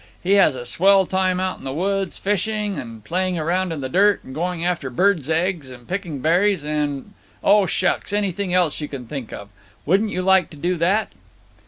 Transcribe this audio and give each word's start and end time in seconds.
He 0.23 0.31
has 0.31 0.55
a 0.55 0.65
swell 0.65 1.05
time 1.05 1.39
out 1.39 1.59
in 1.59 1.63
the 1.63 1.71
woods, 1.71 2.17
fishing 2.17 2.79
and 2.79 3.03
playing 3.03 3.37
around 3.37 3.71
in 3.71 3.81
the 3.81 3.87
dirt 3.87 4.23
and 4.23 4.33
going 4.33 4.65
after 4.65 4.89
birds' 4.89 5.29
eggs 5.29 5.69
and 5.69 5.87
picking 5.87 6.21
berries, 6.21 6.63
and—oh, 6.65 7.67
shucks, 7.67 8.11
anything 8.11 8.51
else 8.51 8.81
you 8.81 8.87
can 8.87 9.05
think 9.05 9.31
of. 9.31 9.49
Wouldn't 9.85 10.09
you 10.09 10.23
like 10.23 10.49
to 10.49 10.57
do 10.57 10.75
that?" 10.77 11.11